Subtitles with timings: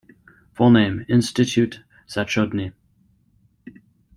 [0.55, 2.73] Full name: Instytut Zachodni.